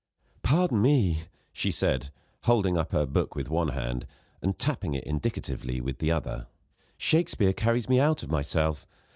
"Pardon 0.41 0.81
me," 0.81 1.25
she 1.53 1.69
said, 1.69 2.09
holding 2.45 2.75
up 2.75 2.91
her 2.91 3.05
book 3.05 3.35
with 3.35 3.51
one 3.51 3.67
hand, 3.67 4.07
and 4.41 4.57
tapping 4.57 4.95
it 4.95 5.03
indicatively 5.03 5.79
with 5.79 5.99
the 5.99 6.11
other: 6.11 6.47
"Shakespeare 6.97 7.53
carries 7.53 7.87
me 7.87 7.99
out 7.99 8.23
of 8.23 8.31
myself. 8.31 8.87